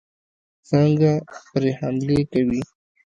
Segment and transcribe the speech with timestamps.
[0.69, 1.11] څنګه
[1.51, 2.61] پرې حملې کوي.